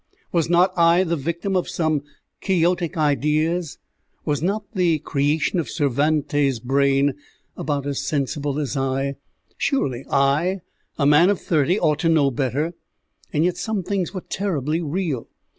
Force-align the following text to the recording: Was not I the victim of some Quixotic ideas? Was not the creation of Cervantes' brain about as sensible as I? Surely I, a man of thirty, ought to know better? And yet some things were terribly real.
Was 0.31 0.49
not 0.49 0.75
I 0.75 1.03
the 1.03 1.15
victim 1.15 1.55
of 1.55 1.69
some 1.69 2.01
Quixotic 2.41 2.97
ideas? 2.97 3.77
Was 4.25 4.41
not 4.41 4.63
the 4.73 4.97
creation 4.97 5.59
of 5.59 5.69
Cervantes' 5.69 6.59
brain 6.59 7.13
about 7.55 7.85
as 7.85 8.01
sensible 8.01 8.57
as 8.57 8.75
I? 8.75 9.17
Surely 9.59 10.03
I, 10.09 10.61
a 10.97 11.05
man 11.05 11.29
of 11.29 11.39
thirty, 11.39 11.79
ought 11.79 11.99
to 11.99 12.09
know 12.09 12.31
better? 12.31 12.73
And 13.31 13.45
yet 13.45 13.57
some 13.57 13.83
things 13.83 14.11
were 14.11 14.25
terribly 14.27 14.81
real. 14.81 15.27